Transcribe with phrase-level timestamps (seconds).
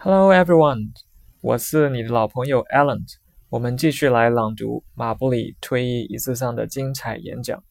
[0.00, 0.92] Hello everyone，
[1.40, 3.02] 我是你的老朋友 Alan。
[3.48, 7.62] 我们继续来朗读马布里退役仪式上的精彩演讲。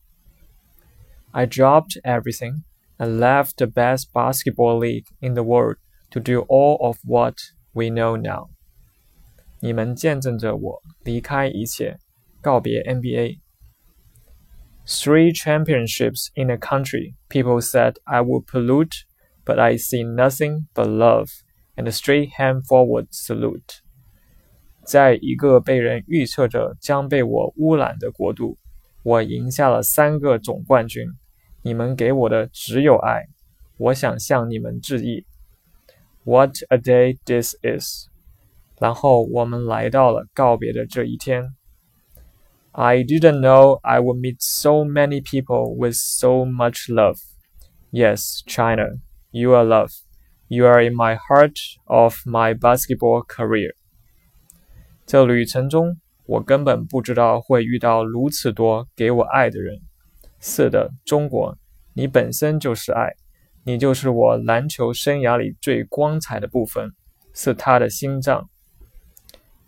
[1.31, 2.63] I dropped everything
[2.97, 5.77] and left the best basketball league in the world
[6.11, 7.35] to do all of what
[7.73, 8.49] we know now。
[9.59, 11.97] 你们见证着我离开一切，
[12.41, 19.03] 告别 NBA。Three championships in a country, people said I would pollute,
[19.43, 21.29] but I see nothing but love
[21.75, 23.79] and a straight hand forward salute.
[24.83, 28.57] 在一个被人预测着将被我污染的国度，
[29.03, 31.07] 我赢下了三个总冠军。
[31.63, 33.25] 你们给我的只有爱，
[33.77, 35.25] 我想向你们致意。
[36.23, 38.07] What a day this is！
[38.79, 41.55] 然后我们来到了告别的这一天。
[42.71, 47.17] I didn't know I would meet so many people with so much love.
[47.89, 48.99] Yes, China,
[49.31, 49.91] you are love.
[50.49, 53.73] You are in my heart of my basketball career.
[55.05, 59.81] 这旅程中，我根本不知道会遇到如此多给我爱的人。
[60.39, 61.57] 是的，中国，
[61.93, 63.13] 你本身就是爱，
[63.63, 66.91] 你就是我篮球生涯里最光彩的部分，
[67.33, 68.47] 是他的心脏。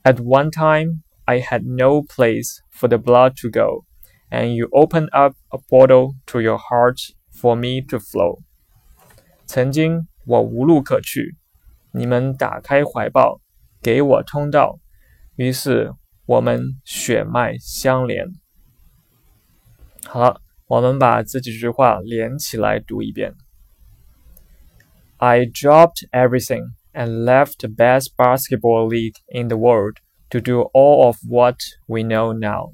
[0.04, 3.86] At one time, I had no place for the blood to go,
[4.30, 7.00] and you opened up a portal to your heart
[7.34, 8.40] for me to flow.
[9.46, 11.36] 曾经 我无路可去，
[11.92, 13.40] 你们打开怀抱，
[13.82, 14.80] 给我通道。
[15.36, 15.94] 于是
[16.26, 18.28] 我们血脉相连。
[20.06, 23.34] 好了，我们把这几句话连起来读一遍。
[25.18, 29.98] I dropped everything and left the best basketball league in the world
[30.30, 32.73] to do all of what we know now.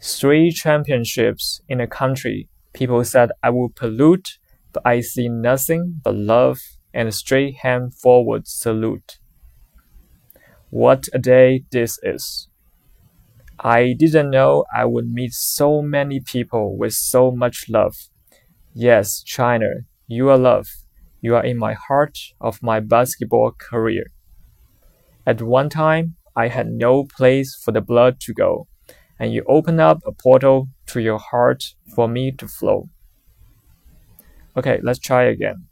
[0.00, 4.38] Three championships in a country, people said I would pollute,
[4.77, 6.59] but I see nothing but love
[6.93, 9.17] and a straight hand forward salute.
[10.69, 12.47] What a day this is!
[13.59, 17.95] I didn't know I would meet so many people with so much love.
[18.75, 19.69] Yes, China,
[20.07, 20.67] you are love.
[21.21, 24.11] You are in my heart of my basketball career.
[25.25, 28.67] At one time, I had no place for the blood to go,
[29.17, 31.63] and you opened up a portal to your heart
[31.95, 32.89] for me to flow.
[34.57, 35.67] Okay, let's try again.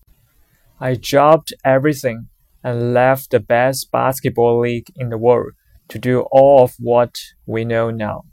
[0.79, 2.27] I dropped everything
[2.63, 5.53] and left the best basketball league in the world
[5.87, 7.15] to do all of what
[7.47, 8.25] we know now.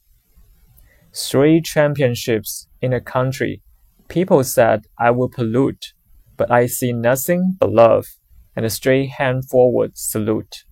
[1.14, 3.62] Three championships in a country,
[4.08, 5.94] people said I would pollute,
[6.36, 8.06] but I see nothing but love
[8.54, 10.64] and a straight hand forward salute.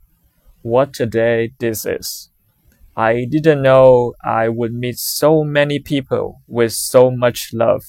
[0.61, 2.31] What a day this is!
[2.97, 7.83] I didn't know I would meet so many people with so much love.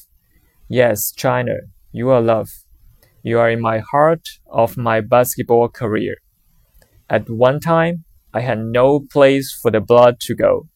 [0.70, 1.56] Yes, China,
[1.93, 2.49] you are love.
[3.23, 6.17] You are in my heart of my basketball career.
[7.09, 10.69] At one time, I had no place for the blood to go,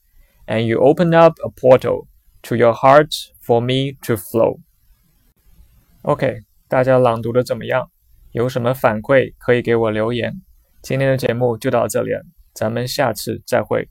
[0.46, 2.08] and you opened up a portal
[2.42, 4.60] to your heart for me to flow.
[6.02, 7.90] OK，大家朗读的怎么样？
[8.32, 10.40] 有什么反馈可以给我留言。
[10.82, 12.22] 今天的节目就到这里了，
[12.54, 13.88] 咱们下次再会。